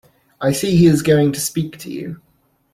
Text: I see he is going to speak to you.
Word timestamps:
I 0.41 0.51
see 0.51 0.75
he 0.77 0.87
is 0.87 1.03
going 1.03 1.31
to 1.33 1.39
speak 1.39 1.77
to 1.77 1.91
you. 1.91 2.19